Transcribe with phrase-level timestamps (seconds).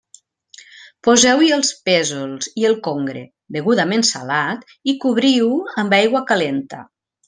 [1.07, 3.23] Poseu-hi els pèsols i el congre,
[3.59, 5.55] degudament salat, i cobriu-ho
[5.87, 6.87] amb aigua calenta.